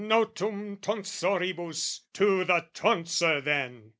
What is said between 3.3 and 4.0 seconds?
then!